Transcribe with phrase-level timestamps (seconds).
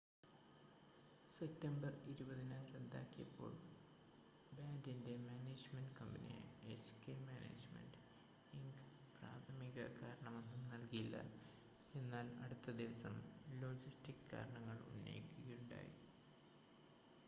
[1.29, 3.51] September 20-ന് റദ്ദാക്കിയപ്പോൾ
[4.51, 7.99] ബാൻഡിൻ്റെ മാനേജ്മെൻ്റ് കമ്പനിയായ എച്ച്കെ മാനേജ്മെൻ്റ്
[8.53, 8.81] ഇങ്ക്
[9.15, 11.19] പ്രാഥമിക കാരണമൊന്നും നൽകിയില്ല
[11.93, 13.15] എന്നാൽ അടുത്ത ദിവസം
[13.61, 15.93] ലോജിസ്റ്റിക് കാരണങ്ങൾ ഉന്നയിക്കുകയുണ്ടായി